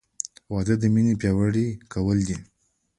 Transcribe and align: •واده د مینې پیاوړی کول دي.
•واده 0.53 0.75
د 0.79 0.83
مینې 0.93 1.13
پیاوړی 1.21 1.67
کول 1.93 2.17
دي. 2.27 2.37